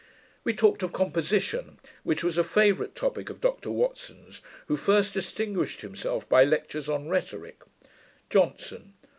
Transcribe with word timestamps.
We 0.43 0.55
talked 0.55 0.81
of 0.81 0.93
composition, 0.93 1.77
which 2.01 2.23
was 2.23 2.35
a 2.39 2.43
favourite 2.43 2.95
topick 2.95 3.29
of 3.29 3.39
Dr 3.39 3.69
Watson's, 3.69 4.41
who 4.67 4.75
first 4.75 5.13
distinguished 5.13 5.81
himself 5.81 6.27
by 6.27 6.43
lectures 6.43 6.89
on 6.89 7.07
rhetorick. 7.07 7.61
JOHNSON. 8.31 8.95